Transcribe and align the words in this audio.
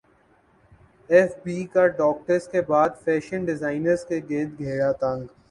F 1.09 1.31
B 1.43 1.63
کا 1.73 1.85
doctors 1.97 2.47
کے 2.47 2.61
بعد 2.67 2.89
فیشن 3.03 3.45
ڈیزائنرز 3.45 4.05
کے 4.05 4.19
گرد 4.29 4.59
گھیرا 4.59 4.91
تنگ 5.01 5.25